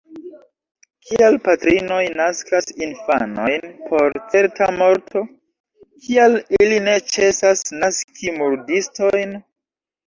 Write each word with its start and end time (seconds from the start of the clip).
Kial 1.09 1.35
patrinoj 1.47 1.99
naskas 2.21 2.73
infanojn 2.87 3.69
por 3.91 4.19
certa 4.33 4.71
morto? 4.81 5.25
Kial 6.09 6.41
ili 6.63 6.83
ne 6.89 6.99
ĉesas 7.15 7.65
naski 7.85 8.37
murdistojn? 8.43 9.43